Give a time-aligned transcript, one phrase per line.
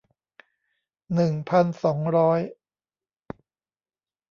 [1.13, 2.39] หนึ่งพันสองร้อย